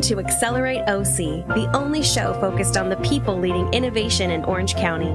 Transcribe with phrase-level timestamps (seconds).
[0.00, 4.74] Welcome to Accelerate OC, the only show focused on the people leading innovation in Orange
[4.74, 5.12] County.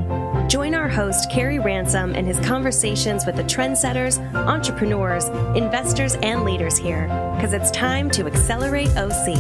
[0.48, 5.26] Join our host, Carey Ransom, and his conversations with the trendsetters, entrepreneurs,
[5.58, 9.36] investors, and leaders here, because it's time to Accelerate OC.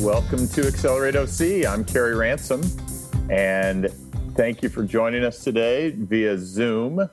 [0.00, 1.64] Welcome to Accelerate OC.
[1.64, 2.62] I'm Carey Ransom,
[3.30, 3.88] and
[4.34, 7.08] thank you for joining us today via Zoom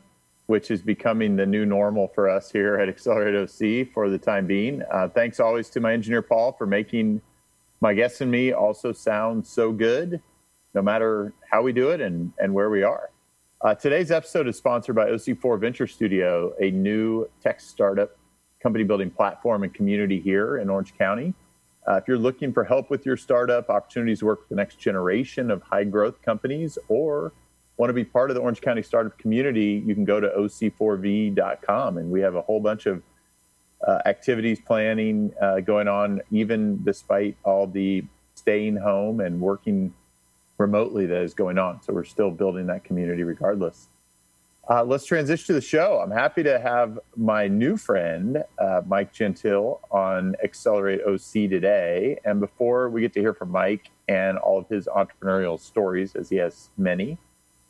[0.48, 4.46] which is becoming the new normal for us here at Accelerate OC for the time
[4.46, 4.82] being.
[4.92, 7.22] Uh, thanks always to my engineer, Paul, for making
[7.80, 10.22] my guests and me also sound so good,
[10.74, 13.10] no matter how we do it and, and where we are.
[13.62, 18.18] Uh, today's episode is sponsored by OC4 Venture Studio, a new tech startup
[18.62, 21.34] company building platform and community here in Orange County.
[21.88, 24.80] Uh, if you're looking for help with your startup, opportunities to work with the next
[24.80, 27.34] generation of high growth companies, or
[27.78, 31.98] want to be part of the Orange County startup community, you can go to oc4v.com,
[31.98, 33.02] and we have a whole bunch of
[33.88, 38.04] uh, activities planning uh, going on, even despite all the
[38.36, 39.94] staying home and working
[40.58, 41.82] remotely that is going on.
[41.82, 43.90] So we're still building that community regardless.
[44.70, 46.00] Uh, let's transition to the show.
[46.02, 52.18] I'm happy to have my new friend, uh, Mike Gentile, on Accelerate OC today.
[52.24, 56.30] And before we get to hear from Mike and all of his entrepreneurial stories, as
[56.30, 57.18] he has many,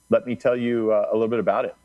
[0.10, 1.76] let me tell you uh, a little bit about it.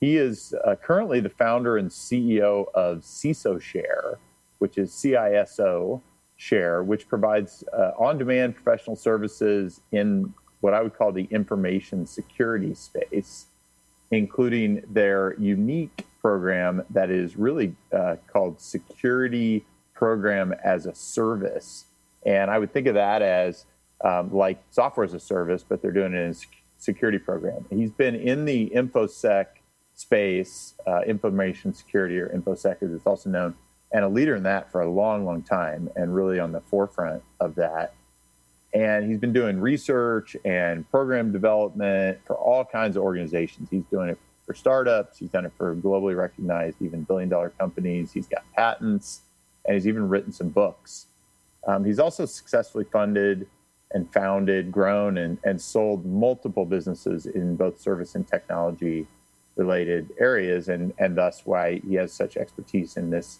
[0.00, 4.18] He is uh, currently the founder and CEO of CISO Share,
[4.58, 6.00] which is CISO
[6.36, 12.06] Share, which provides uh, on demand professional services in what I would call the information
[12.06, 13.46] security space,
[14.10, 21.86] including their unique program that is really uh, called Security Program as a Service.
[22.26, 23.64] And I would think of that as
[24.04, 26.65] um, like software as a service, but they're doing it in security
[27.24, 27.64] program.
[27.70, 29.46] He's been in the InfoSec
[29.94, 33.54] space, uh, information security or InfoSec as it's also known,
[33.92, 37.22] and a leader in that for a long, long time and really on the forefront
[37.40, 37.94] of that.
[38.74, 43.70] And he's been doing research and program development for all kinds of organizations.
[43.70, 48.12] He's doing it for startups, he's done it for globally recognized, even billion dollar companies.
[48.12, 49.22] He's got patents,
[49.64, 51.06] and he's even written some books.
[51.66, 53.48] Um, he's also successfully funded
[53.92, 59.06] and founded, grown, and, and sold multiple businesses in both service and technology
[59.56, 63.38] related areas, and, and thus why he has such expertise in this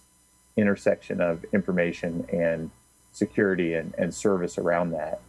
[0.57, 2.71] intersection of information and
[3.13, 5.21] security and, and service around that.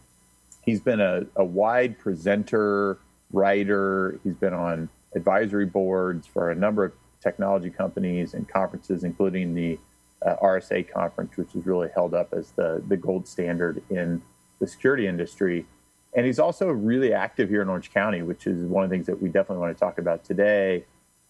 [0.64, 2.98] He's been a, a wide presenter,
[3.32, 6.92] writer, he's been on advisory boards for a number of
[7.22, 9.78] technology companies and conferences, including the
[10.24, 14.22] uh, RSA conference, which is really held up as the, the gold standard in
[14.58, 15.66] the security industry.
[16.14, 19.06] And he's also really active here in Orange County, which is one of the things
[19.06, 20.84] that we definitely want to talk about today.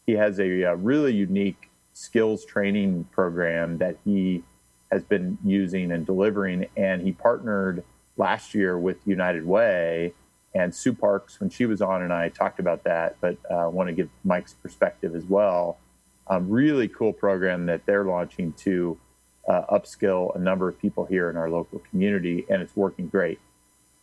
[0.07, 4.45] He has a, a uh, really unique skills training program that he
[4.93, 6.67] has been using and delivering.
[6.77, 7.85] And he partnered
[8.17, 10.15] last year with United Way
[10.55, 13.17] and Sue Parks when she was on, and I talked about that.
[13.21, 15.79] But uh, I want to give Mike's perspective as well.
[16.29, 18.99] Um, really cool program that they're launching to
[19.49, 23.41] uh, upskill a number of people here in our local community, and it's working great.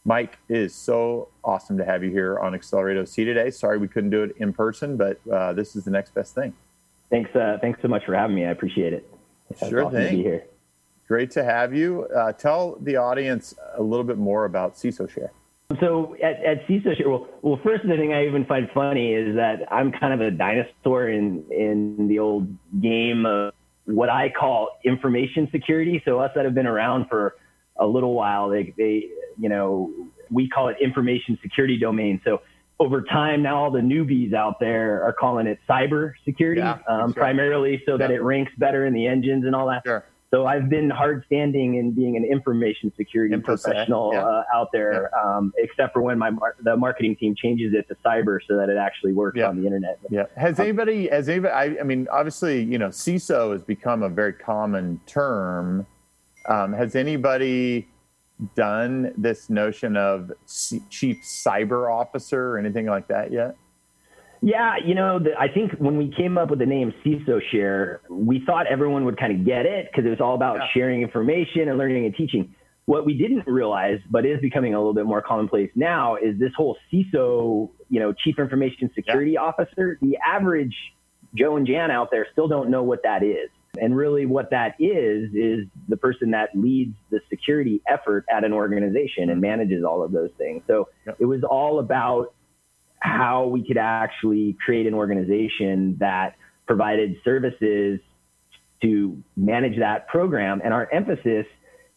[0.04, 3.50] Mike, it is so awesome to have you here on Accelerate OC today.
[3.50, 6.54] Sorry we couldn't do it in person, but uh, this is the next best thing.
[7.10, 8.46] Thanks, uh, thanks so much for having me.
[8.46, 9.08] I appreciate it.
[9.50, 10.12] It's sure awesome thing.
[10.12, 10.46] To be here.
[11.08, 12.08] Great to have you.
[12.16, 15.32] Uh, tell the audience a little bit more about CISO Share.
[15.80, 19.36] So at, at CISO Share, well, well, first the thing I even find funny is
[19.36, 22.48] that I'm kind of a dinosaur in in the old
[22.80, 23.54] game of
[23.85, 26.01] what I call information security.
[26.06, 27.35] So us that have been around for
[27.78, 29.06] a little while, they, they,
[29.38, 29.91] you know,
[30.31, 32.22] we call it information security domain.
[32.25, 32.41] So
[32.79, 37.13] over time, now all the newbies out there are calling it cyber security, yeah, um,
[37.13, 37.97] primarily so yeah.
[38.00, 39.84] that it ranks better in the engines and all that.
[39.85, 40.06] Sure.
[40.35, 44.25] So I've been hard standing in being an information security professional yeah.
[44.25, 45.38] uh, out there, yeah.
[45.38, 48.67] um, except for when my mar- the marketing team changes it to cyber so that
[48.67, 49.47] it actually works yeah.
[49.47, 49.97] on the internet.
[50.09, 50.26] Yeah.
[50.35, 51.08] Has um, anybody?
[51.08, 51.53] Has anybody?
[51.53, 55.87] I, I, mean, obviously, you know, CISO has become a very common term.
[56.49, 57.88] Um, has anybody
[58.55, 63.55] done this notion of C- chief cyber officer or anything like that yet?
[64.41, 68.02] Yeah, you know, the, I think when we came up with the name CISO Share,
[68.09, 70.67] we thought everyone would kind of get it because it was all about yeah.
[70.73, 72.53] sharing information and learning and teaching.
[72.85, 76.52] What we didn't realize, but is becoming a little bit more commonplace now, is this
[76.55, 79.40] whole CISO, you know, Chief Information Security yeah.
[79.40, 79.97] Officer.
[80.02, 80.76] The average
[81.35, 83.49] Joe and Jan out there still don't know what that is.
[83.78, 88.53] And really, what that is, is the person that leads the security effort at an
[88.53, 89.41] organization and mm-hmm.
[89.41, 90.61] manages all of those things.
[90.67, 91.17] So yep.
[91.20, 92.34] it was all about
[93.05, 96.35] how we could actually create an organization that
[96.66, 97.99] provided services
[98.81, 100.59] to manage that program.
[100.63, 101.46] And our emphasis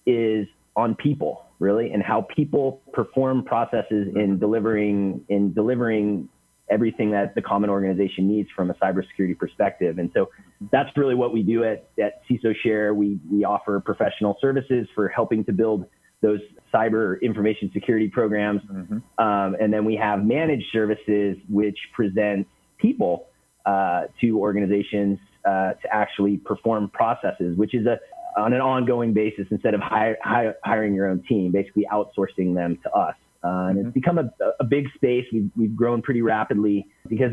[0.06, 0.46] is
[0.76, 6.28] on people, really, and how people perform processes in delivering in delivering
[6.70, 9.98] everything that the common organization needs from a cybersecurity perspective.
[9.98, 10.28] And so
[10.70, 12.92] that's really what we do at, at CISO Share.
[12.92, 15.86] We, we offer professional services for helping to build
[16.20, 16.40] those
[16.74, 18.60] cyber information security programs.
[18.62, 18.98] Mm-hmm.
[19.24, 22.46] Um, and then we have managed services, which present
[22.78, 23.28] people
[23.64, 27.98] uh, to organizations uh, to actually perform processes, which is a
[28.36, 33.16] on an ongoing basis instead of hiring your own team, basically outsourcing them to us.
[33.42, 33.88] Uh, and mm-hmm.
[33.88, 34.30] it's become a,
[34.60, 35.24] a big space.
[35.32, 37.32] We've, we've grown pretty rapidly because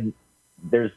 [0.72, 0.92] there's,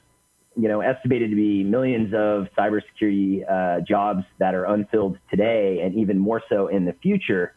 [0.56, 5.94] you know, estimated to be millions of cybersecurity uh, jobs that are unfilled today, and
[5.94, 7.54] even more so in the future.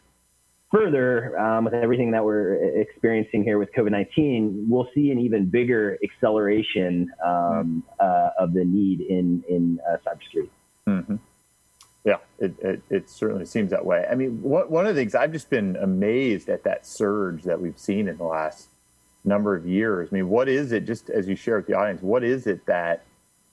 [0.72, 5.44] Further, um, with everything that we're experiencing here with COVID 19, we'll see an even
[5.44, 10.48] bigger acceleration um, uh, of the need in, in uh, cybersecurity.
[10.88, 11.16] Mm-hmm.
[12.04, 14.06] Yeah, it, it, it, certainly seems that way.
[14.10, 17.60] I mean, what, one of the things I've just been amazed at that surge that
[17.60, 18.68] we've seen in the last
[19.24, 20.08] number of years.
[20.10, 22.64] I mean, what is it, just as you share with the audience, what is it
[22.64, 23.04] that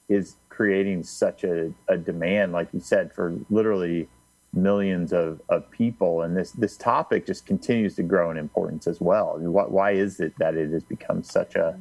[0.07, 4.07] is creating such a, a demand, like you said, for literally
[4.54, 6.22] millions of, of people?
[6.22, 9.34] And this, this topic just continues to grow in importance as well.
[9.36, 11.80] I mean, what, why is it that it has become such a,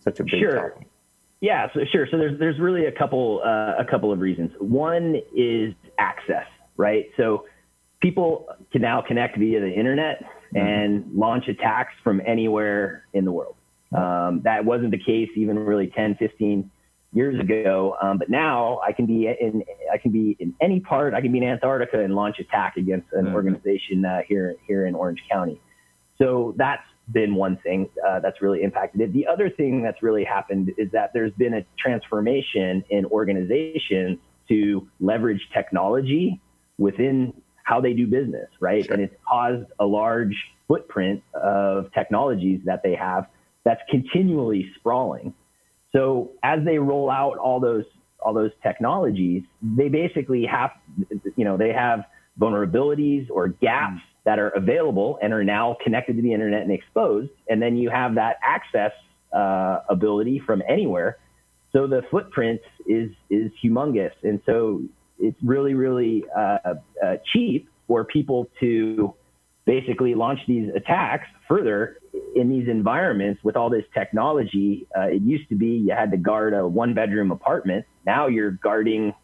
[0.00, 0.70] such a big sure.
[0.70, 0.88] topic?
[1.40, 2.06] Yeah, so sure.
[2.08, 4.52] So there's there's really a couple uh, a couple of reasons.
[4.60, 7.06] One is access, right?
[7.16, 7.46] So
[8.00, 10.56] people can now connect via the internet mm-hmm.
[10.56, 13.56] and launch attacks from anywhere in the world.
[13.92, 16.70] Um, that wasn't the case even really 10, 15
[17.12, 17.96] years ago.
[18.02, 19.62] Um, but now I can be in
[19.92, 21.14] I can be in any part.
[21.14, 23.34] I can be in Antarctica and launch attack against an mm-hmm.
[23.34, 25.60] organization uh, here here in Orange County.
[26.18, 29.12] So that's been one thing uh, that's really impacted it.
[29.12, 34.18] The other thing that's really happened is that there's been a transformation in organizations
[34.48, 36.40] to leverage technology
[36.78, 37.32] within
[37.64, 38.84] how they do business, right?
[38.84, 38.94] Sure.
[38.94, 40.36] And it's caused a large
[40.68, 43.26] footprint of technologies that they have
[43.64, 45.34] that's continually sprawling.
[45.92, 47.84] So as they roll out all those
[48.20, 50.70] all those technologies, they basically have,
[51.36, 52.04] you know, they have
[52.40, 56.70] vulnerabilities or gaps mm that are available and are now connected to the internet and
[56.70, 57.30] exposed.
[57.48, 58.92] And then you have that access
[59.32, 61.18] uh, ability from anywhere.
[61.72, 64.82] So the footprint is is humongous, and so
[65.18, 69.14] it's really really uh, uh, cheap for people to
[69.64, 71.96] basically launch these attacks further
[72.34, 74.86] in these environments with all this technology.
[74.96, 77.84] Uh, it used to be you had to guard a one bedroom apartment.
[78.06, 79.14] Now you're guarding,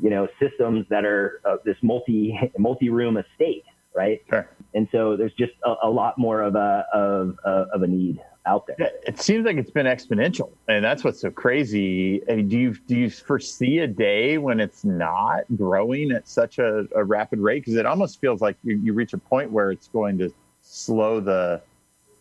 [0.00, 3.64] you know, systems that are uh, this multi multi room estate
[3.94, 4.20] right?
[4.28, 4.48] Sure.
[4.74, 8.66] And so there's just a, a lot more of a of, of a need out
[8.66, 8.76] there.
[9.06, 12.20] It seems like it's been exponential, and that's what's so crazy.
[12.28, 16.58] I mean, do you do you foresee a day when it's not growing at such
[16.58, 17.60] a, a rapid rate?
[17.60, 21.20] Because it almost feels like you, you reach a point where it's going to slow
[21.20, 21.62] the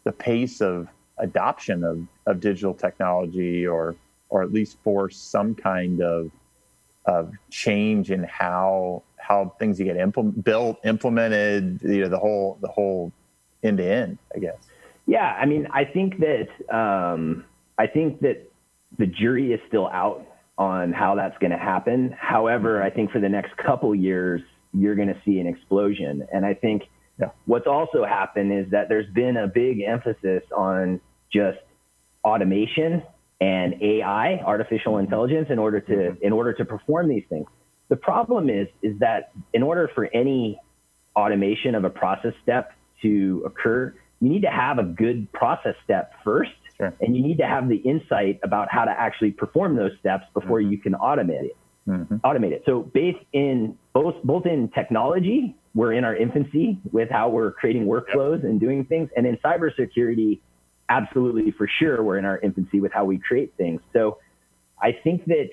[0.04, 3.96] the pace of adoption of, of digital technology, or
[4.30, 6.32] or at least force some kind of
[7.06, 12.68] of change in how how things get implement, built, implemented, you know, the whole the
[12.68, 13.12] whole
[13.64, 14.58] end to end, I guess.
[15.06, 17.46] Yeah, I mean, I think that um,
[17.78, 18.50] I think that
[18.98, 20.26] the jury is still out
[20.58, 22.16] on how that's going to happen.
[22.18, 24.42] However, I think for the next couple years,
[24.74, 26.84] you're going to see an explosion, and I think
[27.20, 27.30] yeah.
[27.46, 31.00] what's also happened is that there's been a big emphasis on
[31.32, 31.60] just
[32.24, 33.04] automation
[33.42, 36.24] and AI, artificial intelligence, in order to mm-hmm.
[36.24, 37.48] in order to perform these things.
[37.90, 40.60] The problem is, is that in order for any
[41.16, 46.14] automation of a process step to occur, you need to have a good process step
[46.24, 46.52] first.
[46.78, 46.94] Sure.
[47.02, 50.60] And you need to have the insight about how to actually perform those steps before
[50.60, 50.72] mm-hmm.
[50.72, 51.58] you can automate it.
[51.88, 52.16] Mm-hmm.
[52.16, 52.64] Automate it.
[52.66, 57.86] So, based in both both in technology, we're in our infancy with how we're creating
[57.86, 60.40] workflows and doing things, and in cybersecurity,
[60.90, 63.82] absolutely for sure, we're in our infancy with how we create things.
[63.92, 64.20] So,
[64.82, 65.50] I think that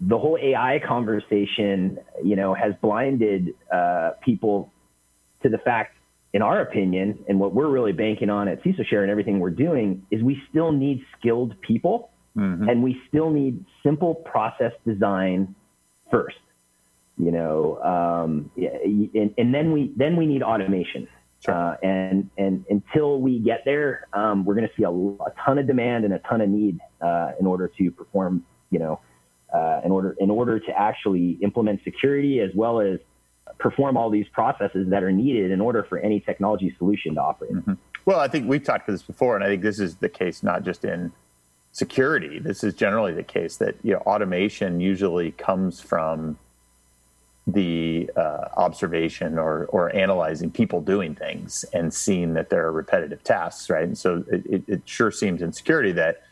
[0.00, 4.72] the whole AI conversation, you know, has blinded uh, people
[5.42, 5.96] to the fact,
[6.32, 9.50] in our opinion, and what we're really banking on at CISO Share and everything we're
[9.50, 12.68] doing is we still need skilled people, mm-hmm.
[12.68, 15.54] and we still need simple process design
[16.10, 16.36] first.
[17.18, 21.06] You know, um, and, and, then we then we need automation.
[21.44, 21.54] Sure.
[21.54, 25.58] Uh, and and until we get there, um, we're going to see a, a, ton
[25.58, 29.00] of demand and a ton of need uh, in order to perform, you know,
[29.52, 32.98] uh, in order in order to actually implement security as well as
[33.58, 37.52] perform all these processes that are needed in order for any technology solution to operate.
[37.52, 37.74] Mm-hmm.
[38.04, 40.42] Well, I think we've talked about this before, and I think this is the case
[40.42, 41.12] not just in
[41.72, 42.38] security.
[42.38, 46.38] This is generally the case that you know automation usually comes from
[47.46, 53.22] the uh, observation or, or analyzing people doing things and seeing that there are repetitive
[53.24, 53.84] tasks, right?
[53.84, 56.22] And so it, it sure seems in security that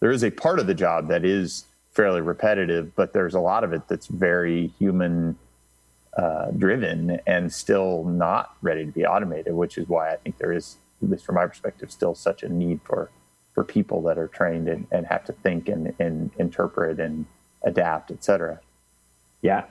[0.00, 3.64] there is a part of the job that is fairly repetitive, but there's a lot
[3.64, 5.38] of it that's very human
[6.16, 10.52] uh, driven and still not ready to be automated, which is why I think there
[10.52, 13.10] is, at least from my perspective, still such a need for
[13.54, 17.24] for people that are trained and, and have to think and, and interpret and
[17.62, 18.60] adapt, et cetera.
[19.40, 19.64] Yeah,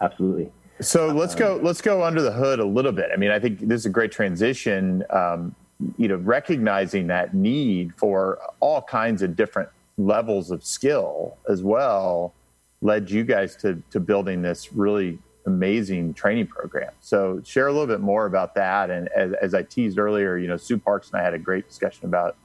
[0.00, 0.50] absolutely.
[0.80, 1.58] So let's go.
[1.62, 3.10] Let's go under the hood a little bit.
[3.12, 5.04] I mean, I think this is a great transition.
[5.10, 5.54] Um,
[5.96, 12.34] you know, recognizing that need for all kinds of different levels of skill as well
[12.82, 16.92] led you guys to to building this really amazing training program.
[17.00, 18.90] So share a little bit more about that.
[18.90, 21.68] And as, as I teased earlier, you know, Sue Parks and I had a great
[21.68, 22.36] discussion about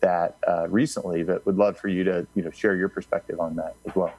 [0.00, 1.22] that uh, recently.
[1.24, 4.14] But would love for you to you know share your perspective on that as well.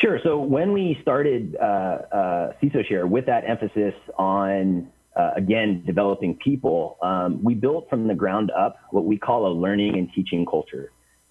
[0.00, 0.18] Sure.
[0.22, 6.36] So when we started uh, uh, CISO Share with that emphasis on, uh, again, developing
[6.36, 10.44] people, um, we built from the ground up what we call a learning and teaching
[10.46, 10.90] culture.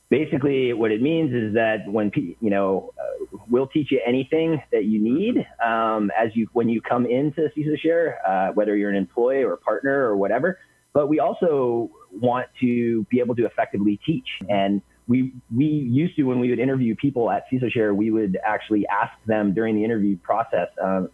[0.10, 4.86] Basically, what it means is that when you know, uh, we'll teach you anything that
[4.86, 8.96] you need um, as you when you come into CISO Share, uh, whether you're an
[8.96, 10.60] employee or a partner or whatever.
[10.94, 16.24] But we also want to be able to effectively teach and we we used to
[16.24, 19.84] when we would interview people at CISO Share, we would actually ask them during the
[19.84, 21.10] interview process, um,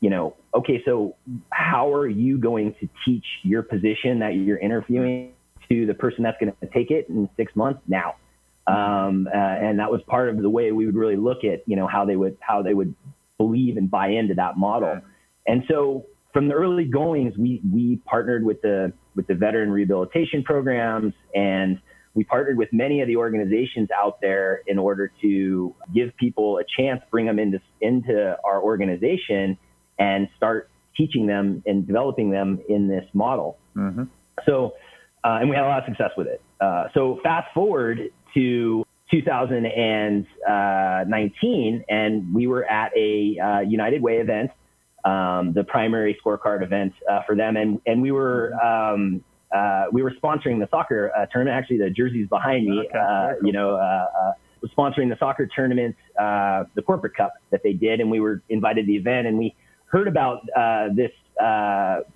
[0.00, 1.16] you know, okay, so
[1.50, 5.32] how are you going to teach your position that you're interviewing
[5.70, 8.16] to the person that's going to take it in six months now?
[8.66, 11.76] Um, uh, and that was part of the way we would really look at, you
[11.76, 12.94] know, how they would how they would
[13.38, 15.00] believe and buy into that model.
[15.46, 20.42] And so from the early goings, we we partnered with the with the veteran rehabilitation
[20.42, 21.80] programs and
[22.14, 26.64] we partnered with many of the organizations out there in order to give people a
[26.76, 29.56] chance, bring them into, into our organization
[29.98, 33.56] and start teaching them and developing them in this model.
[33.74, 34.04] Mm-hmm.
[34.44, 34.74] So,
[35.24, 36.42] uh, and we had a lot of success with it.
[36.60, 44.50] Uh, so fast forward to 2019 and we were at a uh, United Way event,
[45.04, 47.56] um, the primary scorecard event uh, for them.
[47.56, 51.56] And, and we were, um, uh, we were sponsoring the soccer uh, tournament.
[51.56, 53.46] Actually, the jerseys behind me, okay, uh, cool.
[53.46, 54.32] you know, uh, uh,
[54.62, 58.42] was sponsoring the soccer tournament, uh, the corporate cup that they did, and we were
[58.48, 59.54] invited to the event, and we
[59.86, 60.42] heard about
[60.94, 61.10] this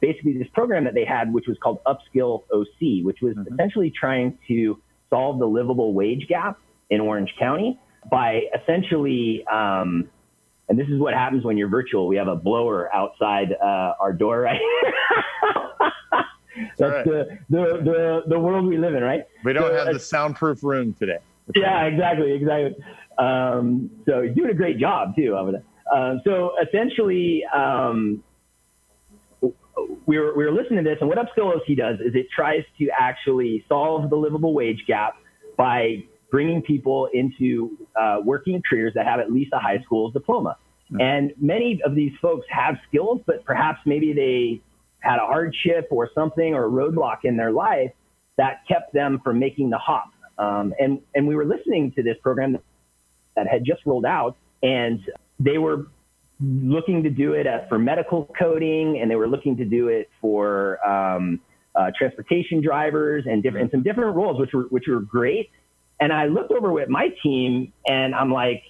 [0.00, 3.52] basically this program that they had, which was called Upskill OC, which was mm-hmm.
[3.52, 6.58] essentially trying to solve the livable wage gap
[6.90, 7.78] in Orange County
[8.10, 9.44] by essentially.
[9.46, 10.08] Um,
[10.68, 12.08] and this is what happens when you're virtual.
[12.08, 14.60] We have a blower outside our door right
[16.78, 17.04] That's right.
[17.04, 19.24] the, the, the, the world we live in, right?
[19.44, 21.18] We don't so, have the soundproof room today.
[21.54, 22.76] yeah, exactly, exactly.
[23.18, 25.62] Um, so you're doing a great job too over there.
[25.94, 28.22] Um, so essentially, um,
[30.06, 32.62] we were, we were listening to this, and what Upskill OC does is it tries
[32.78, 35.16] to actually solve the livable wage gap
[35.56, 40.56] by bringing people into uh, working careers that have at least a high school diploma.
[40.90, 41.00] Mm-hmm.
[41.00, 44.60] And many of these folks have skills, but perhaps maybe they
[45.00, 47.92] had a hardship or something or a roadblock in their life
[48.36, 50.10] that kept them from making the hop.
[50.38, 52.58] Um, and, and we were listening to this program
[53.36, 55.00] that had just rolled out and
[55.38, 55.86] they were
[56.40, 60.86] looking to do it for medical coding and they were looking to do it for
[60.86, 61.40] um,
[61.74, 65.50] uh, transportation drivers and different and some different roles which were which were great
[66.00, 68.62] and i looked over with my team and i'm like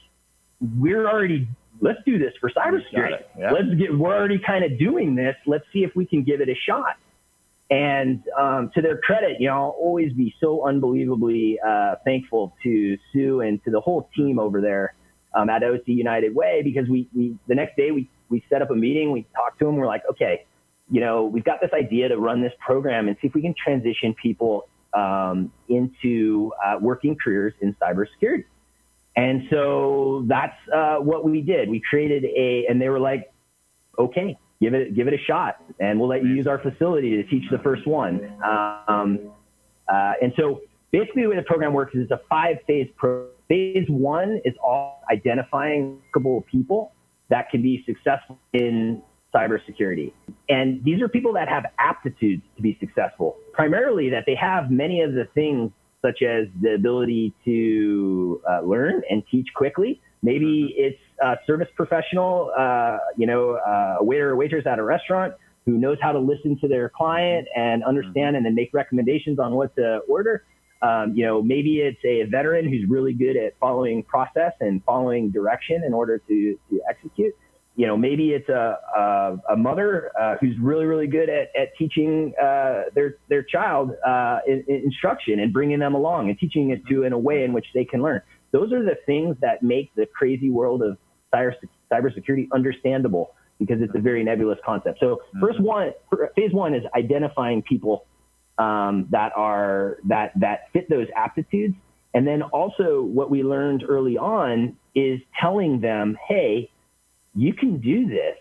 [0.78, 1.48] we're already
[1.80, 3.22] let's do this for cybersecurity.
[3.38, 3.52] Yeah.
[3.52, 5.36] Let's get, we're already kind of doing this.
[5.46, 6.96] Let's see if we can give it a shot.
[7.68, 12.96] And um, to their credit, you know, I'll always be so unbelievably uh, thankful to
[13.12, 14.94] Sue and to the whole team over there
[15.34, 18.70] um, at OC United Way because we, we the next day we we set up
[18.70, 19.10] a meeting.
[19.10, 19.76] We talked to them.
[19.76, 20.46] We're like, okay,
[20.90, 23.54] you know, we've got this idea to run this program and see if we can
[23.54, 28.44] transition people um, into uh, working careers in cybersecurity.
[29.16, 31.68] And so that's uh, what we did.
[31.68, 33.32] We created a, and they were like,
[33.98, 37.24] okay, give it, give it a shot, and we'll let you use our facility to
[37.24, 38.30] teach the first one.
[38.44, 39.30] Um,
[39.88, 43.32] uh, and so basically, the way the program works is it's a five-phase program.
[43.48, 46.02] Phase one is all identifying
[46.50, 46.92] people
[47.28, 49.00] that can be successful in
[49.32, 50.12] cybersecurity.
[50.48, 55.00] And these are people that have aptitudes to be successful, primarily that they have many
[55.02, 55.70] of the things
[56.02, 60.00] such as the ability to uh, learn and teach quickly.
[60.22, 64.82] Maybe it's a service professional, uh, you know, uh, a waiter or waitress at a
[64.82, 65.34] restaurant
[65.66, 68.36] who knows how to listen to their client and understand mm-hmm.
[68.36, 70.44] and then make recommendations on what to order.
[70.82, 75.30] Um, you know, maybe it's a veteran who's really good at following process and following
[75.30, 77.34] direction in order to, to execute.
[77.76, 81.76] You know, maybe it's a, a, a mother uh, who's really, really good at, at
[81.78, 86.70] teaching uh, their, their child uh, in, in instruction and bringing them along and teaching
[86.70, 88.22] it to in a way in which they can learn.
[88.52, 90.96] Those are the things that make the crazy world of
[91.34, 91.54] cyber,
[91.92, 94.98] cybersecurity understandable because it's a very nebulous concept.
[95.00, 95.40] So mm-hmm.
[95.40, 95.92] first one,
[96.34, 98.06] phase one is identifying people
[98.58, 101.74] um, that are that that fit those aptitudes,
[102.14, 106.70] and then also what we learned early on is telling them, hey,
[107.36, 108.36] you can do this.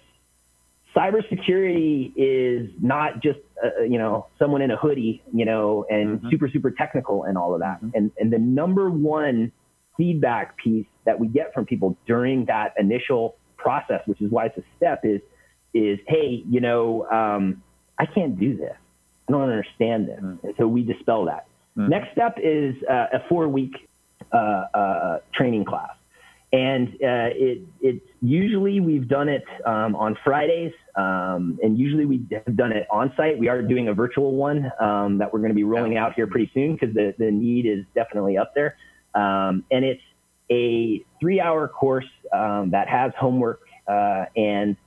[0.96, 6.20] Cybersecurity is not just uh, uh, you know someone in a hoodie, you know, and
[6.20, 6.30] mm-hmm.
[6.30, 7.78] super super technical and all of that.
[7.78, 7.90] Mm-hmm.
[7.94, 9.52] And and the number one
[9.98, 14.58] feedback piece that we get from people during that initial process, which is why it's
[14.58, 15.20] a step, is
[15.74, 17.62] is hey, you know, um,
[18.00, 18.76] I can't do this.
[19.28, 20.20] I don't understand this.
[20.20, 20.48] Mm-hmm.
[20.48, 21.48] And so we dispel that.
[21.78, 21.90] Mm-hmm.
[21.90, 23.74] Next step is uh, a four week
[24.32, 24.38] uh,
[24.74, 25.92] uh, training class.
[26.56, 32.26] And uh, it, it's usually we've done it um, on Fridays, um, and usually we
[32.32, 33.38] have done it on site.
[33.38, 36.28] We are doing a virtual one um, that we're going to be rolling out here
[36.28, 38.78] pretty soon because the, the need is definitely up there.
[39.16, 40.02] Um, and it's
[40.50, 43.60] a three hour course um, that has homework,
[43.90, 44.78] uh, and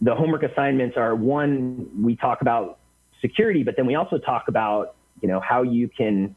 [0.00, 2.78] the homework assignments are one, we talk about
[3.20, 6.34] security, but then we also talk about, you know, how you can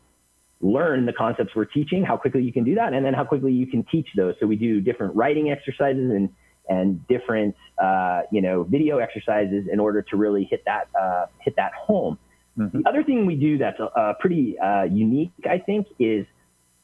[0.64, 3.52] learn the concepts we're teaching, how quickly you can do that, and then how quickly
[3.52, 4.34] you can teach those.
[4.40, 6.30] So we do different writing exercises and
[6.70, 11.56] and different uh, you know video exercises in order to really hit that uh, hit
[11.58, 12.18] that home.
[12.58, 12.82] Mm-hmm.
[12.82, 16.26] The other thing we do that's uh, pretty uh, unique, I think, is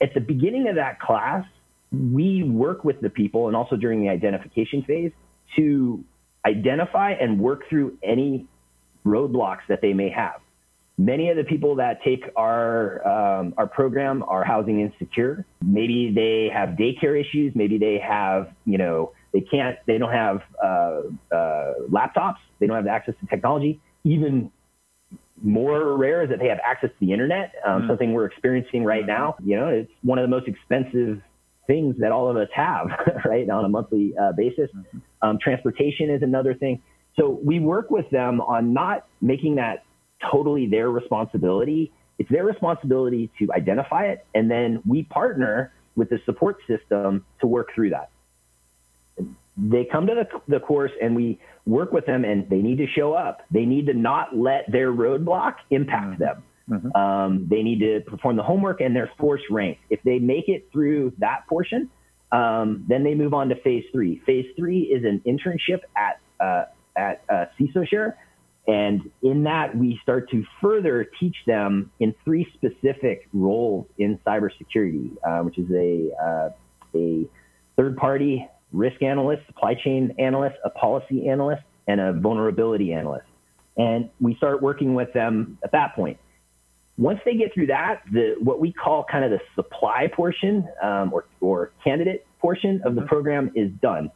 [0.01, 1.45] at the beginning of that class,
[1.91, 5.12] we work with the people and also during the identification phase
[5.55, 6.03] to
[6.45, 8.48] identify and work through any
[9.05, 10.41] roadblocks that they may have.
[11.00, 15.46] Many of the people that take our um, our program are housing insecure.
[15.65, 17.53] Maybe they have daycare issues.
[17.56, 21.02] Maybe they have you know they can't they don't have uh,
[21.34, 22.39] uh, laptops.
[22.60, 23.80] They don't have access to technology.
[24.04, 24.52] Even
[25.41, 27.54] more rare is that they have access to the internet.
[27.65, 27.88] Um, mm.
[27.88, 29.38] Something we're experiencing right now.
[29.41, 31.21] You know, it's one of the most expensive
[31.65, 32.88] things that all of us have,
[33.26, 34.69] right, on a monthly uh, basis.
[34.76, 34.97] Mm-hmm.
[35.21, 36.82] Um, transportation is another thing.
[37.17, 39.84] So we work with them on not making that
[40.32, 41.91] totally their responsibility.
[42.17, 47.47] It's their responsibility to identify it, and then we partner with the support system to
[47.47, 48.10] work through that.
[49.58, 52.88] They come to the, the course and we work with them, and they need to
[52.88, 53.41] show up.
[53.51, 56.43] They need to not let their roadblock impact them.
[56.69, 56.95] Mm-hmm.
[56.95, 59.82] Um, they need to perform the homework and they're force ranked.
[59.89, 61.89] If they make it through that portion,
[62.32, 64.21] um, then they move on to phase three.
[64.25, 68.13] Phase three is an internship at uh, at uh, CISOshare,
[68.67, 75.15] and in that we start to further teach them in three specific roles in cybersecurity,
[75.26, 76.50] uh, which is a uh,
[76.95, 77.26] a
[77.76, 83.26] third party risk analyst, supply chain analyst, a policy analyst, and a vulnerability analyst.
[83.78, 86.17] And we start working with them at that point.
[86.98, 91.13] Once they get through that, the what we call kind of the supply portion um,
[91.13, 93.08] or, or candidate portion of the mm-hmm.
[93.08, 94.12] program is done.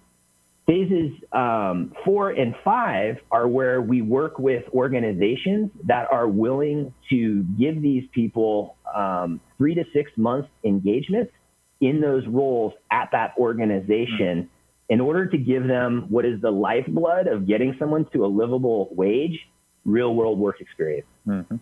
[0.65, 7.43] Phases um, four and five are where we work with organizations that are willing to
[7.59, 11.33] give these people um, three to six months engagements
[11.81, 14.49] in those roles at that organization
[14.87, 18.87] in order to give them what is the lifeblood of getting someone to a livable
[18.91, 19.37] wage,
[19.83, 21.07] real world work experience.
[21.27, 21.55] Mm-hmm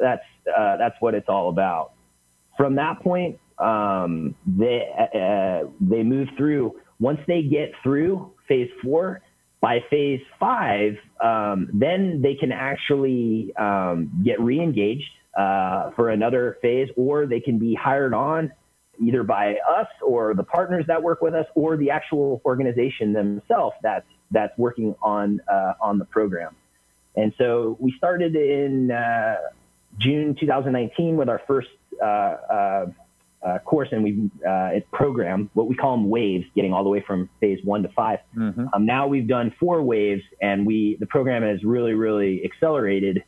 [0.00, 1.92] that's uh, that's what it's all about.
[2.56, 6.76] From that point, um, they uh, they move through.
[7.02, 9.20] Once they get through phase four,
[9.60, 16.88] by phase five, um, then they can actually um, get re-engaged uh, for another phase,
[16.96, 18.52] or they can be hired on
[19.00, 23.74] either by us or the partners that work with us, or the actual organization themselves
[23.82, 26.54] that's that's working on uh, on the program.
[27.16, 29.36] And so we started in uh,
[29.98, 31.68] June 2019 with our first
[33.44, 37.02] uh, course, and we uh, program what we call them waves, getting all the way
[37.06, 38.66] from phase one to 5 mm-hmm.
[38.72, 43.24] um, now we've done four waves, and we the program has really, really accelerated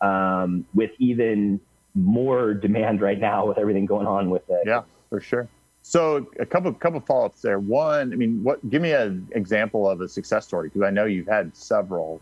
[0.00, 1.60] um, with even
[1.94, 4.62] more demand right now with everything going on with it.
[4.66, 5.48] Yeah, for sure.
[5.82, 7.58] So a couple couple follow ups there.
[7.58, 8.68] One, I mean, what?
[8.70, 12.20] Give me an example of a success story because I know you've had several.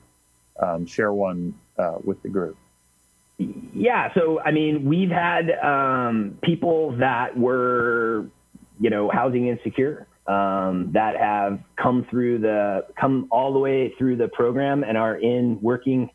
[0.57, 2.57] Um, share one uh, with the group.
[3.38, 8.27] Yeah, so I mean, we've had um, people that were,
[8.81, 14.16] you know, housing insecure um, that have come through the come all the way through
[14.16, 16.11] the program and are in working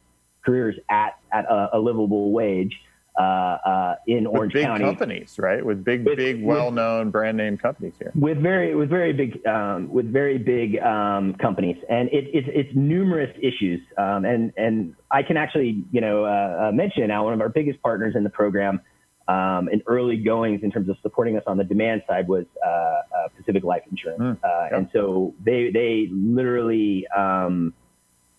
[0.45, 2.73] careers at at a, a livable wage.
[3.19, 4.85] Uh, uh, in with Orange big County.
[4.85, 5.63] companies, right?
[5.65, 8.11] With big, With- big, well-known brand name companies here.
[8.15, 12.69] with very with very big um, with very big um, companies, and it, it's it's
[12.75, 13.81] numerous issues.
[13.97, 17.49] Um, and and I can actually you know uh, uh, mention now one of our
[17.49, 18.79] biggest partners in the program
[19.27, 22.69] um, in early goings in terms of supporting us on the demand side was uh,
[22.69, 23.01] uh,
[23.37, 24.77] Pacific Life Insurance, Mm, uh, yeah.
[24.77, 27.73] and so they they literally um,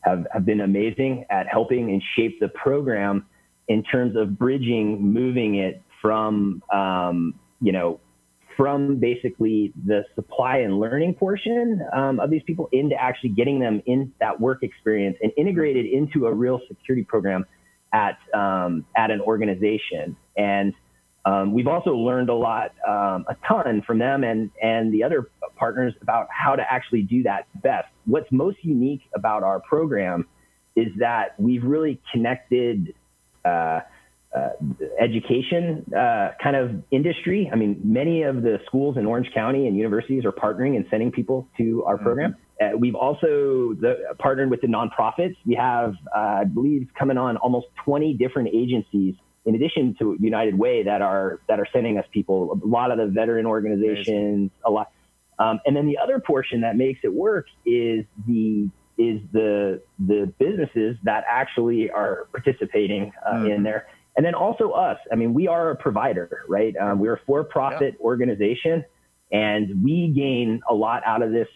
[0.00, 3.26] have have been amazing at helping and shape the program
[3.70, 8.00] in terms of bridging, moving it from um, you know
[8.56, 13.80] from basically the supply and learning portion um, of these people into actually getting them
[13.86, 17.46] in that work experience and integrated into a real security program
[17.92, 20.16] at um, at an organization.
[20.36, 20.74] And
[21.24, 25.30] um, we've also learned a lot, um, a ton from them and and the other
[25.56, 27.86] partners about how to actually do that best.
[28.04, 30.26] What's most unique about our program
[30.74, 32.94] is that we've really connected.
[33.44, 33.80] Uh,
[34.32, 34.50] uh,
[35.00, 37.50] education uh, kind of industry.
[37.52, 41.10] I mean, many of the schools in Orange County and universities are partnering and sending
[41.10, 42.36] people to our program.
[42.60, 45.34] Uh, we've also the, partnered with the nonprofits.
[45.44, 50.56] We have, uh, I believe, coming on almost 20 different agencies in addition to United
[50.56, 52.60] Way that are that are sending us people.
[52.62, 54.92] A lot of the veteran organizations, a lot.
[55.38, 58.68] Um, and then the other portion that makes it work is the
[59.08, 63.50] is the the businesses that actually are participating uh, Mhm.
[63.56, 63.86] in there,
[64.16, 64.98] and then also us.
[65.12, 66.74] I mean, we are a provider, right?
[66.76, 68.84] Um, we're a for-profit organization,
[69.32, 71.48] and we gain a lot out of this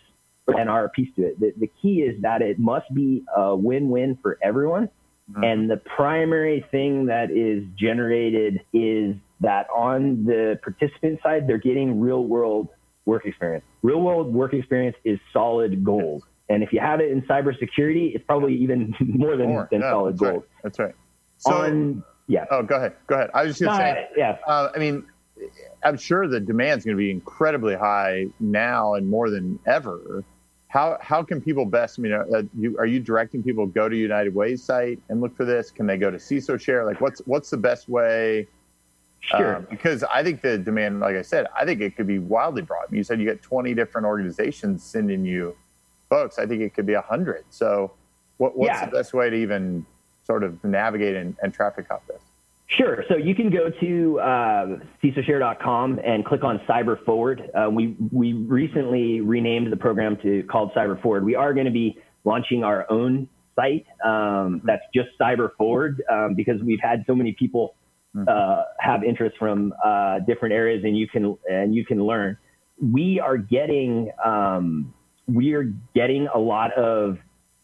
[0.48, 1.40] and our piece to it.
[1.40, 4.88] The, the key is that it must be a win-win for everyone.
[5.32, 5.44] Mhm.
[5.48, 11.98] And the primary thing that is generated is that on the participant side, they're getting
[12.00, 12.68] real world
[13.06, 13.64] work experience.
[13.82, 16.24] Real world work experience is solid gold.
[16.48, 19.68] And if you have it in cybersecurity, it's probably even more than, More.
[19.70, 20.34] than solid that's gold.
[20.34, 20.62] Right.
[20.62, 20.94] That's right.
[21.38, 22.44] So, on, yeah.
[22.50, 22.94] oh, go ahead.
[23.06, 23.30] Go ahead.
[23.34, 24.36] I was just going to say, yeah.
[24.46, 25.06] uh, I mean,
[25.82, 30.24] I'm sure the demand is going to be incredibly high now and more than ever.
[30.68, 31.98] How how can people best?
[31.98, 35.36] I mean, uh, you, are you directing people go to United Way's site and look
[35.36, 35.70] for this?
[35.70, 36.84] Can they go to CISO Share?
[36.84, 38.48] Like, what's what's the best way?
[39.20, 39.56] Sure.
[39.56, 42.62] Um, because I think the demand, like I said, I think it could be wildly
[42.62, 42.86] broad.
[42.90, 45.56] You said you get 20 different organizations sending you
[46.14, 46.38] folks.
[46.38, 47.44] I think it could be a 100.
[47.50, 47.92] So,
[48.38, 48.86] what, what's Yeah.
[48.86, 49.84] the best way to even
[50.24, 52.22] sort of navigate and, and traffic out this?
[52.66, 53.04] Sure.
[53.08, 57.50] So you can go to uh, CISOshare.com and click on Cyber Forward.
[57.54, 61.24] Uh, we we recently renamed the program to called Cyber Forward.
[61.24, 66.34] We are going to be launching our own site um, that's just Cyber Forward um,
[66.34, 67.74] because we've had so many people
[68.26, 72.38] uh, have interest from uh, different areas, and you can and you can learn.
[72.80, 74.94] We are getting um,
[75.26, 77.18] we are getting a lot of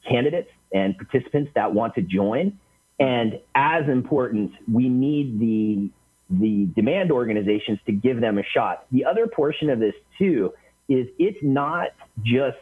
[0.08, 2.58] candidates and participants that want to join.
[2.98, 5.90] And as important, we need the
[6.32, 8.86] the demand organizations to give them a shot.
[8.92, 10.52] The other portion of this too
[10.88, 11.88] is it's not
[12.22, 12.56] just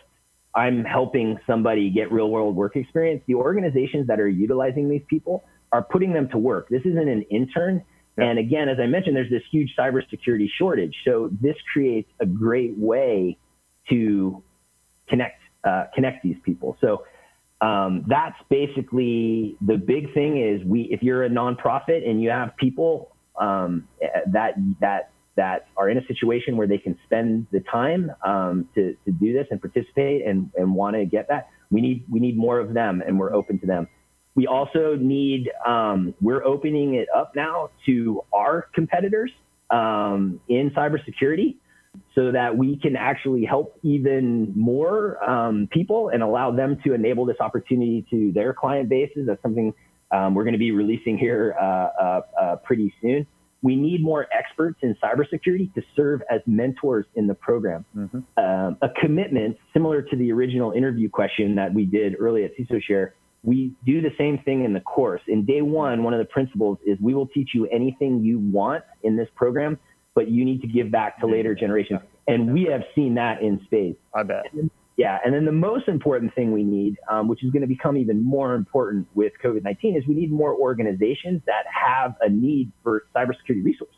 [0.54, 3.22] I'm helping somebody get real world work experience.
[3.26, 6.68] The organizations that are utilizing these people are putting them to work.
[6.68, 7.84] This isn't an intern.
[8.16, 8.24] Yeah.
[8.24, 10.94] And again, as I mentioned, there's this huge cybersecurity shortage.
[11.04, 13.36] So this creates a great way
[13.90, 14.42] to
[15.08, 16.76] connect uh, connect these people.
[16.80, 17.04] So
[17.60, 22.56] um, that's basically the big thing is we if you're a nonprofit and you have
[22.56, 23.88] people um,
[24.32, 28.96] that that that are in a situation where they can spend the time um, to,
[29.04, 32.36] to do this and participate and, and want to get that we need we need
[32.36, 33.88] more of them and we're open to them
[34.34, 39.30] we also need um, we're opening it up now to our competitors
[39.70, 41.56] um, in cybersecurity
[42.18, 47.24] so that we can actually help even more um, people and allow them to enable
[47.24, 49.28] this opportunity to their client bases.
[49.28, 49.72] That's something
[50.10, 53.24] um, we're going to be releasing here uh, uh, uh, pretty soon.
[53.62, 57.84] We need more experts in cybersecurity to serve as mentors in the program.
[57.96, 58.24] Mhm.
[58.36, 62.82] Um, a commitment similar to the original interview question that we did early at CISO
[62.82, 63.14] Share.
[63.44, 65.22] We do the same thing in the course.
[65.28, 68.82] In day one, one of the principles is we will teach you anything you want
[69.04, 69.78] in this program,
[70.18, 72.00] but you need to give back to later generations.
[72.26, 73.94] And we have seen that in space.
[74.12, 74.46] I bet.
[74.96, 75.18] Yeah.
[75.24, 78.20] And then the most important thing we need, um, which is going to become even
[78.24, 83.04] more important with COVID 19, is we need more organizations that have a need for
[83.14, 83.94] cybersecurity resources.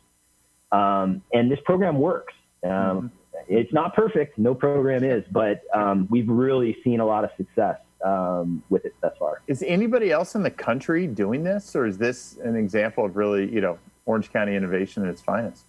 [0.71, 2.35] Um, and this program works.
[2.63, 3.11] Um,
[3.47, 7.77] It's not perfect, no program is, but um, we've really seen a lot of success
[8.05, 9.41] um, with it thus far.
[9.47, 13.51] Is anybody else in the country doing this, or is this an example of really,
[13.51, 15.65] you know, Orange County innovation at its finest?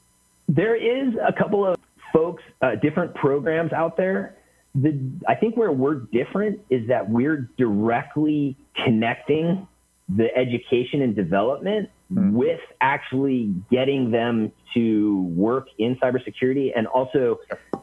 [0.54, 1.76] There is a couple of
[2.12, 4.36] folks, uh, different programs out there.
[4.74, 9.66] The, I think where we're different is that we're directly connecting
[10.14, 12.32] the education and development mm.
[12.32, 16.72] with actually getting them to work in cybersecurity.
[16.76, 17.38] And also,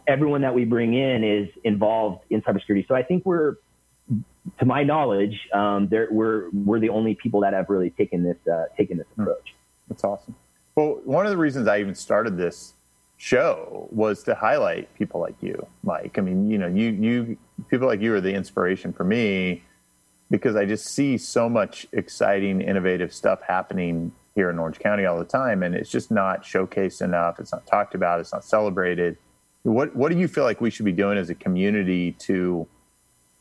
[0.07, 2.87] everyone that we bring in is involved in cybersecurity.
[2.87, 3.55] So I think we're,
[4.59, 8.65] to my knowledge, um, we're we're the only people that have really taken this uh,
[8.77, 9.23] taken this mm.
[9.23, 9.55] approach.
[9.87, 10.35] That's awesome.
[10.79, 12.73] Well, one of the reasons I even started this
[13.17, 16.17] show was to highlight people like you, Mike.
[16.17, 17.37] I mean, you know, you you
[17.67, 19.61] people like you are the inspiration for me
[20.31, 25.19] because I just see so much exciting, innovative stuff happening here in Orange County all
[25.19, 27.41] the time, and it's just not showcased enough.
[27.41, 28.21] It's not talked about.
[28.21, 29.17] It's not celebrated.
[29.63, 32.65] What What do you feel like we should be doing as a community to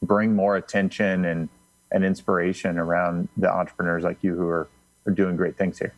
[0.03, 1.49] bring more attention and
[1.93, 4.67] and inspiration around the entrepreneurs like you who are
[5.07, 5.95] are doing great things here?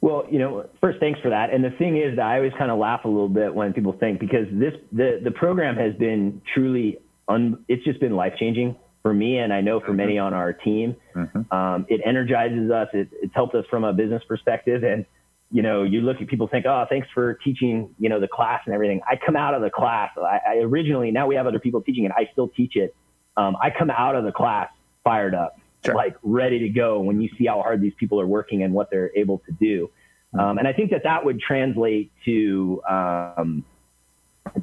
[0.00, 1.52] Well, you know, first, thanks for that.
[1.52, 3.94] And the thing is that I always kind of laugh a little bit when people
[3.98, 8.76] think because this the the program has been truly un, it's just been life changing
[9.02, 10.96] for me, and I know for many on our team.
[11.14, 11.52] Mm-hmm.
[11.52, 12.88] Um, it energizes us.
[12.92, 15.04] It, it's helped us from a business perspective, and
[15.50, 18.60] you know, you look at people think, oh, thanks for teaching, you know, the class
[18.66, 19.00] and everything.
[19.06, 20.10] I come out of the class.
[20.16, 22.12] I, I originally now we have other people teaching it.
[22.16, 22.94] I still teach it.
[23.36, 24.68] Um, I come out of the class
[25.02, 25.94] fired up, sure.
[25.94, 27.00] like ready to go.
[27.00, 29.90] When you see how hard these people are working and what they're able to do,
[30.34, 30.40] mm-hmm.
[30.40, 33.64] um, and I think that that would translate to um,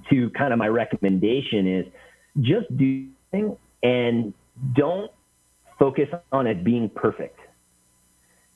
[0.09, 1.85] to kind of my recommendation is
[2.41, 3.07] just do
[3.83, 4.33] and
[4.73, 5.11] don't
[5.77, 7.39] focus on it being perfect.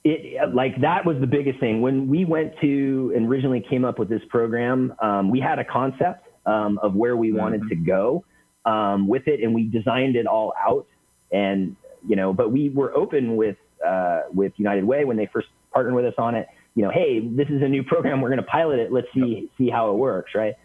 [0.03, 3.99] It like that was the biggest thing when we went to and originally came up
[3.99, 4.95] with this program.
[4.99, 7.69] Um, we had a concept um, of where we wanted mm-hmm.
[7.69, 8.25] to go
[8.65, 10.87] um, with it, and we designed it all out.
[11.31, 11.75] And
[12.07, 15.95] you know, but we were open with uh, with United Way when they first partnered
[15.95, 16.47] with us on it.
[16.75, 18.21] You know, hey, this is a new program.
[18.21, 18.91] We're going to pilot it.
[18.91, 20.55] Let's see see how it works, right?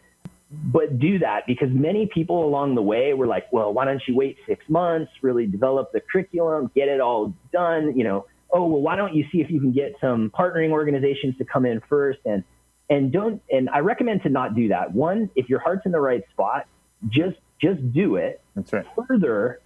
[0.50, 4.14] but do that because many people along the way were like, well, why don't you
[4.14, 7.96] wait six months, really develop the curriculum, get it all done?
[7.98, 11.36] You know, oh, well, why don't you see if you can get some partnering organizations
[11.38, 12.44] to come in first and,
[12.88, 14.92] and don't, and I recommend to not do that.
[14.92, 16.68] One, if your heart's in the right spot,
[17.08, 18.40] just, just do it.
[18.54, 18.86] That's right.
[19.08, 19.60] Further,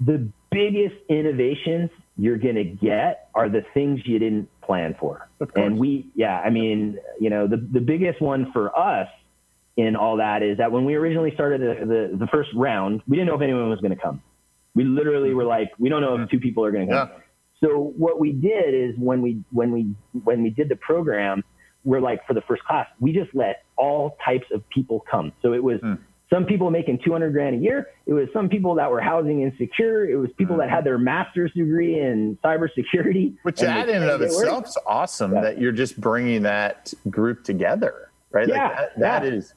[0.00, 5.28] the biggest innovations you're going to get are the things you didn't plan for.
[5.54, 9.08] And we, yeah, I mean, you know, the, the biggest one for us
[9.76, 13.16] in all that is that when we originally started the, the, the first round, we
[13.16, 14.22] didn't know if anyone was going to come.
[14.74, 17.10] We literally were like, we don't know if two people are going to come.
[17.12, 17.18] Yeah.
[17.60, 21.42] So what we did is when we when we when we did the program,
[21.84, 25.32] we're like for the first class, we just let all types of people come.
[25.40, 25.98] So it was mm.
[26.28, 27.88] Some people making 200 grand a year.
[28.06, 30.08] It was some people that were housing insecure.
[30.08, 33.36] It was people that had their master's degree in cybersecurity.
[33.42, 35.42] Which that in and of itself is awesome yeah.
[35.42, 38.48] that you're just bringing that group together, right?
[38.48, 39.30] Yeah, like that, that yeah.
[39.30, 39.54] is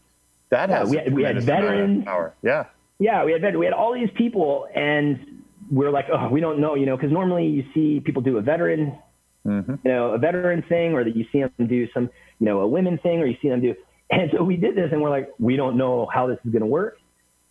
[0.49, 2.05] that has we had, we had veterans.
[2.05, 2.33] Power.
[2.41, 2.65] Yeah.
[2.99, 3.59] Yeah, we had veterans.
[3.59, 7.11] We had all these people, and we're like, oh, we don't know, you know, because
[7.11, 8.97] normally you see people do a veteran,
[9.45, 9.75] mm-hmm.
[9.83, 12.67] you know, a veteran thing, or that you see them do some, you know, a
[12.67, 13.75] women thing, or you see them do.
[14.11, 16.61] And so we did this, and we're like, we don't know how this is going
[16.61, 16.97] to work.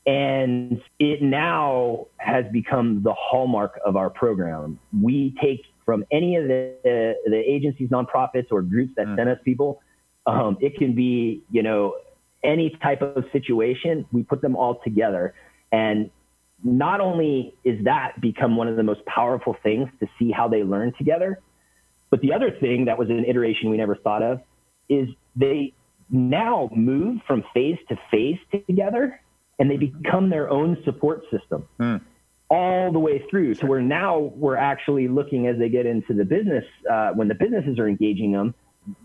[0.06, 4.78] And it now has become the hallmark of our program.
[4.98, 9.16] We take from any of the, the, the agencies, nonprofits, or groups that mm.
[9.16, 9.82] send us people.
[10.26, 11.94] Um, it can be, you know,
[12.42, 15.34] any type of situation, we put them all together.
[15.72, 16.10] And
[16.62, 20.62] not only is that become one of the most powerful things to see how they
[20.62, 21.40] learn together,
[22.10, 24.40] but the other thing that was an iteration we never thought of
[24.88, 25.74] is they
[26.10, 29.20] now move from phase to phase together
[29.58, 32.00] and they become their own support system mm.
[32.48, 33.54] all the way through.
[33.54, 37.34] So we're now we're actually looking as they get into the business uh, when the
[37.34, 38.54] businesses are engaging them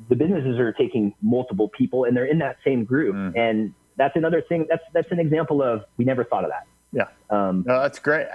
[0.10, 3.16] the businesses are taking multiple people and they're in that same group.
[3.16, 3.38] Mm.
[3.38, 4.66] And that's another thing.
[4.70, 6.68] That's that's an example of we never thought of that.
[6.92, 8.28] Yeah, um, no, that's great.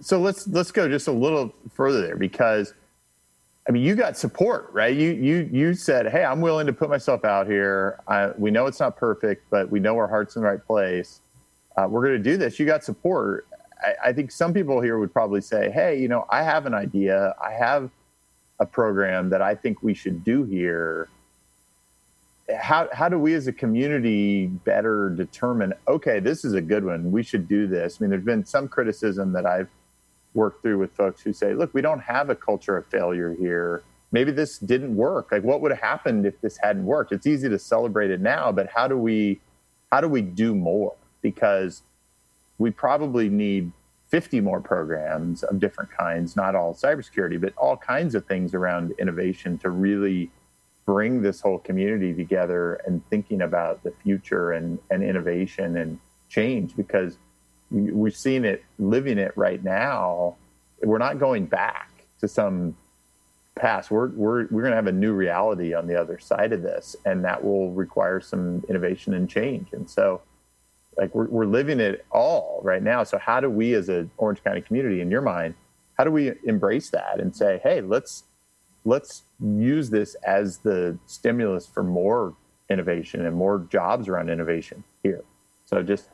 [0.00, 2.74] So let's let's go just a little further there because,
[3.68, 4.94] I mean, you got support, right?
[4.94, 7.98] You you you said, hey, I'm willing to put myself out here.
[8.06, 11.20] I, we know it's not perfect, but we know our heart's in the right place.
[11.76, 12.58] Uh, we're going to do this.
[12.58, 13.46] You got support.
[13.82, 16.74] I, I think some people here would probably say, hey, you know, I have an
[16.74, 17.34] idea.
[17.44, 17.90] I have
[18.60, 21.08] a program that I think we should do here.
[22.58, 27.10] How, how do we as a community better determine, okay, this is a good one.
[27.10, 27.98] We should do this.
[27.98, 29.68] I mean, there's been some criticism that I've
[30.36, 33.82] worked through with folks who say, look, we don't have a culture of failure here.
[34.12, 35.32] Maybe this didn't work.
[35.32, 37.10] Like what would have happened if this hadn't worked?
[37.10, 39.40] It's easy to celebrate it now, but how do we
[39.90, 40.94] how do we do more?
[41.22, 41.82] Because
[42.58, 43.72] we probably need
[44.08, 48.92] 50 more programs of different kinds, not all cybersecurity, but all kinds of things around
[48.98, 50.30] innovation to really
[50.84, 56.76] bring this whole community together and thinking about the future and, and innovation and change
[56.76, 57.18] because
[57.70, 60.36] we've seen it living it right now.
[60.82, 62.76] We're not going back to some
[63.54, 63.90] past.
[63.90, 66.94] We're we're we're going to have a new reality on the other side of this,
[67.04, 69.68] and that will require some innovation and change.
[69.72, 70.22] And so,
[70.96, 73.02] like we're we're living it all right now.
[73.04, 75.54] So how do we, as an Orange County community, in your mind,
[75.98, 78.24] how do we embrace that and say, hey, let's
[78.84, 82.34] let's use this as the stimulus for more
[82.70, 85.24] innovation and more jobs around innovation here.
[85.64, 86.08] So just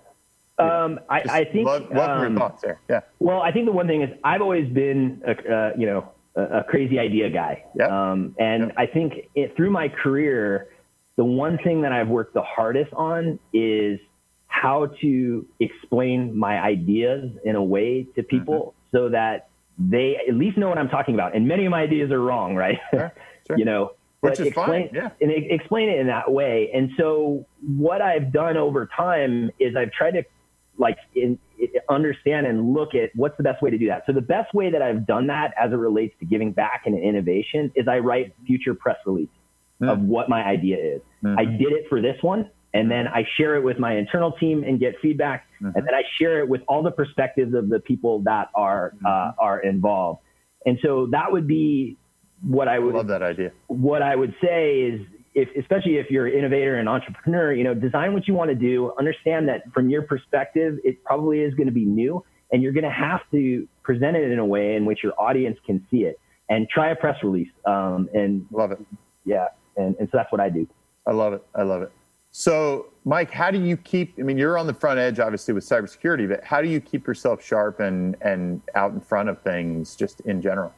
[0.62, 1.66] um, I, I, think.
[1.66, 2.80] Love, love um, your thoughts there.
[2.88, 3.00] Yeah.
[3.18, 6.60] Well, I think the one thing is I've always been, a, uh, you know, a,
[6.60, 7.64] a, crazy idea guy.
[7.74, 7.86] Yeah.
[7.86, 8.74] Um, and yep.
[8.76, 10.68] I think it, through my career,
[11.16, 14.00] the one thing that I've worked the hardest on is
[14.46, 18.96] how to explain my ideas in a way to people mm-hmm.
[18.96, 19.48] so that
[19.78, 21.34] they at least know what I'm talking about.
[21.34, 22.78] And many of my ideas are wrong, right?
[22.90, 23.12] Sure.
[23.46, 23.58] Sure.
[23.58, 24.94] you know, which is explain, fine.
[24.94, 25.10] Yeah.
[25.20, 26.70] And explain it in that way.
[26.72, 27.44] And so
[27.76, 30.22] what I've done over time is I've tried to
[30.78, 31.38] like in,
[31.88, 34.04] understand and look at what's the best way to do that.
[34.06, 36.98] So the best way that I've done that as it relates to giving back and
[36.98, 39.34] innovation is I write future press releases
[39.80, 39.92] mm.
[39.92, 41.02] of what my idea is.
[41.22, 41.38] Mm-hmm.
[41.38, 42.50] I did it for this one.
[42.74, 45.46] And then I share it with my internal team and get feedback.
[45.56, 45.76] Mm-hmm.
[45.76, 49.06] And then I share it with all the perspectives of the people that are, mm-hmm.
[49.06, 50.20] uh, are involved.
[50.64, 51.98] And so that would be
[52.40, 53.52] what I would love that idea.
[53.66, 57.74] What I would say is, if, especially if you're an innovator and entrepreneur, you know,
[57.74, 58.92] design what you want to do.
[58.98, 62.84] Understand that from your perspective, it probably is going to be new, and you're going
[62.84, 66.18] to have to present it in a way in which your audience can see it.
[66.48, 67.48] And try a press release.
[67.64, 68.78] Um, and love it.
[69.24, 70.66] Yeah, and, and so that's what I do.
[71.06, 71.42] I love it.
[71.54, 71.92] I love it.
[72.30, 74.14] So, Mike, how do you keep?
[74.18, 77.06] I mean, you're on the front edge, obviously, with cybersecurity, but how do you keep
[77.06, 80.72] yourself sharp and and out in front of things, just in general?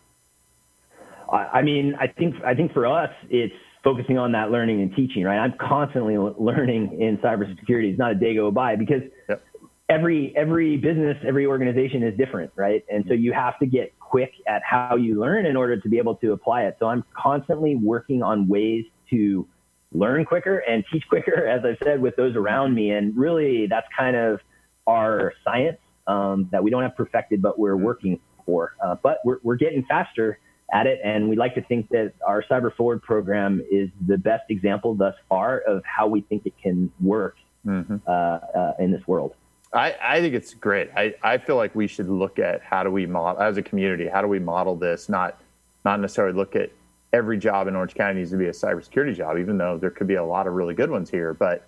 [1.32, 5.22] I mean, I think I think for us, it's focusing on that learning and teaching.
[5.22, 7.90] Right, I'm constantly learning in cybersecurity.
[7.90, 9.44] It's not a day go by because yep.
[9.88, 12.84] every every business, every organization is different, right?
[12.90, 15.98] And so you have to get quick at how you learn in order to be
[15.98, 16.76] able to apply it.
[16.80, 19.46] So I'm constantly working on ways to
[19.92, 22.90] learn quicker and teach quicker, as I said, with those around me.
[22.90, 24.40] And really, that's kind of
[24.86, 28.74] our science um, that we don't have perfected, but we're working for.
[28.84, 30.38] Uh, but we're, we're getting faster
[30.72, 31.00] at it.
[31.04, 35.14] And we like to think that our Cyber Forward program is the best example thus
[35.28, 37.96] far of how we think it can work mm-hmm.
[38.06, 39.34] uh, uh, in this world.
[39.72, 40.90] I, I, think it's great.
[40.96, 44.06] I, I feel like we should look at how do we model as a community,
[44.06, 45.40] how do we model this, not
[45.84, 46.70] not necessarily look at
[47.12, 50.06] every job in Orange County needs to be a cybersecurity job, even though there could
[50.06, 51.34] be a lot of really good ones here.
[51.34, 51.66] But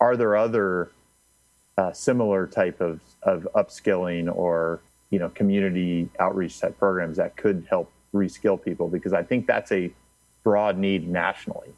[0.00, 0.90] are there other
[1.78, 4.80] uh, similar type of, of upskilling or
[5.10, 9.72] you know community outreach type programs that could help reskill people because I think that's
[9.72, 9.92] a
[10.42, 11.68] broad need nationally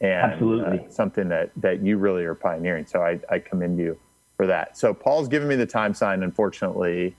[0.00, 0.78] and Absolutely.
[0.78, 2.86] Uh, something that that you really are pioneering.
[2.86, 3.98] So I, I commend you
[4.36, 4.76] for that.
[4.76, 7.16] So Paul's giving me the time sign, unfortunately.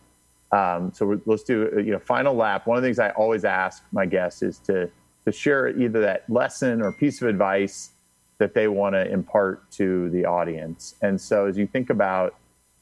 [0.52, 2.68] Um, so let's do you know final lap.
[2.68, 4.90] One of the things I always ask my guests is to
[5.26, 7.92] to share either that lesson or piece of advice
[8.40, 10.96] that they want to impart to the audience.
[11.04, 12.36] And so as you think about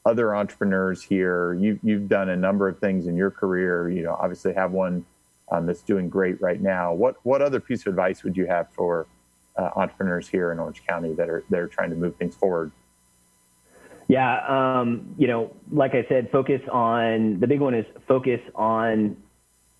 [0.06, 3.90] other entrepreneurs here, you, you've done a number of things in your career.
[3.90, 5.04] You know, obviously have one
[5.50, 6.92] um, that's doing great right now.
[6.92, 9.06] What what other piece of advice would you have for
[9.56, 12.72] uh, entrepreneurs here in Orange County that are that are trying to move things forward?
[14.08, 14.40] Yeah,
[14.80, 19.16] um, you know, like I said, focus on the big one is focus on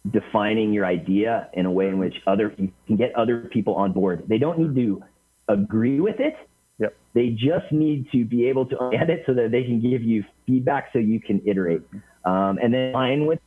[0.09, 3.93] defining your idea in a way in which other you can get other people on
[3.93, 4.25] board.
[4.29, 5.03] They don't need to
[5.49, 6.35] agree with it.
[6.79, 6.97] Yep.
[7.13, 10.25] They just need to be able to understand it so that they can give you
[10.47, 11.83] feedback so you can iterate.
[11.91, 12.31] Mm-hmm.
[12.31, 13.41] Um, and then line with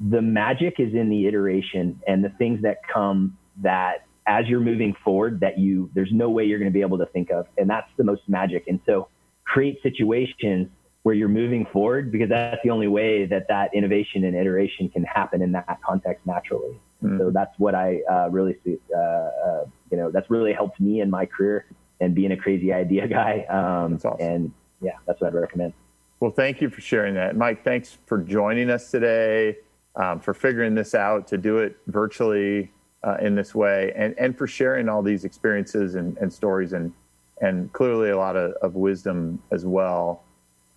[0.00, 4.94] the magic is in the iteration and the things that come that as you're moving
[5.04, 7.46] forward that you there's no way you're going to be able to think of.
[7.56, 8.64] And that's the most magic.
[8.68, 9.08] And so
[9.44, 10.68] create situations
[11.02, 15.02] where you're moving forward because that's the only way that that innovation and iteration can
[15.04, 16.78] happen in that context naturally.
[17.02, 17.16] Mm.
[17.16, 21.00] so that's what i uh, really see uh, uh, you know that's really helped me
[21.00, 21.66] in my career
[22.00, 23.46] and being a crazy idea guy.
[23.48, 24.16] Um, awesome.
[24.18, 25.74] and yeah that's what i'd recommend.
[26.18, 27.36] Well thank you for sharing that.
[27.36, 29.58] Mike thanks for joining us today
[29.98, 32.70] um, for figuring this out to do it virtually
[33.04, 36.92] uh, in this way and, and for sharing all these experiences and, and stories and,
[37.40, 40.24] and clearly a lot of, of wisdom as well.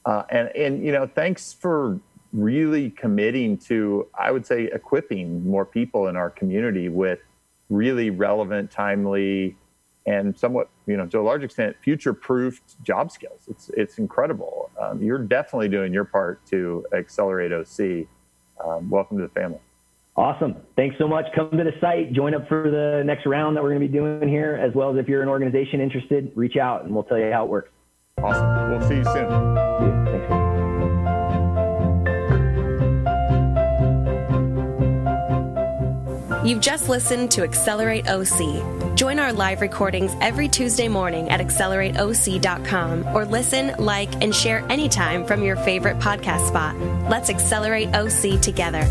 [0.05, 1.99] Uh, and, and, you know, thanks for
[2.33, 7.19] really committing to, I would say, equipping more people in our community with
[7.69, 9.55] really relevant, timely,
[10.07, 13.43] and somewhat, you know, to a large extent, future-proofed job skills.
[13.47, 14.71] It's it's incredible.
[14.79, 18.07] Um, you're definitely doing your part to accelerate OC
[18.65, 19.59] um, welcome to the family.
[20.15, 20.57] Awesome.
[20.75, 21.25] Thanks so much.
[21.33, 23.93] Come to the site, join up for the next round that we're going to be
[23.93, 27.17] doing here, as well as if you're an organization interested, reach out and we'll tell
[27.17, 27.69] you how it works.
[28.21, 28.71] Awesome.
[28.71, 29.13] We'll see you soon.
[29.13, 30.05] See you.
[30.05, 30.51] Thanks.
[36.43, 38.80] You've just listened to Accelerate OC.
[38.95, 45.25] Join our live recordings every Tuesday morning at accelerateoc.com or listen, like, and share anytime
[45.25, 46.77] from your favorite podcast spot.
[47.09, 48.83] Let's accelerate OC together.